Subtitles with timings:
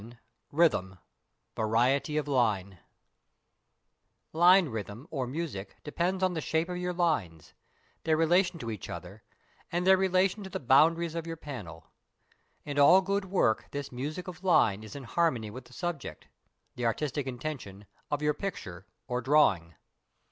[0.01, 0.17] XI
[0.51, 0.97] RHYTHM:
[1.55, 2.79] VARIETY OF LINE
[4.33, 7.53] Line rhythm or music depends on the shape of your lines,
[8.03, 9.21] their relation to each other
[9.71, 11.91] and their relation to the boundaries of your panel.
[12.65, 16.27] In all good work this music of line is in harmony with the subject
[16.75, 19.75] (the artistic intention) of your picture or drawing.